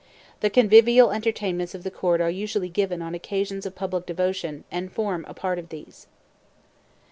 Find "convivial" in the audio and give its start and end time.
0.49-1.11